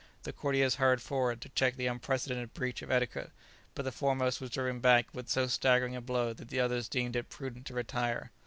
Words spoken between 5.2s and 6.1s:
so staggering a